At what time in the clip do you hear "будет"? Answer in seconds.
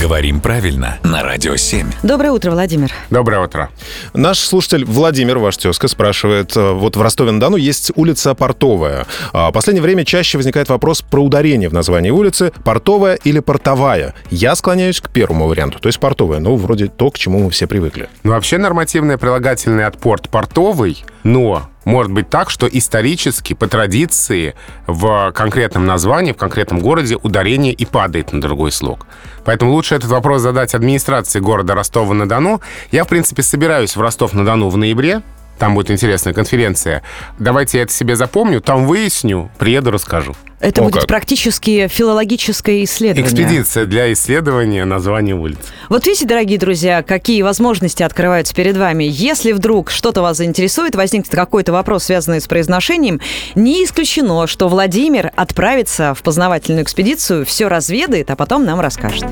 35.74-35.90, 40.84-41.00